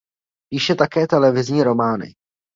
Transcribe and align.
Píše 0.51 0.75
také 0.75 0.99
detektivní 1.07 1.63
romány. 1.63 2.13